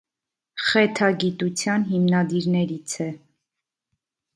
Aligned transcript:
Խեթագիտության 0.67 1.87
հիմնադիրներից 1.93 3.01
է։ 3.09 3.11